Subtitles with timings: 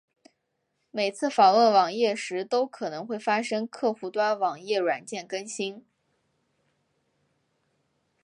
[0.89, 5.85] 每次访问网页时都可能会发生客户端网页软件更新。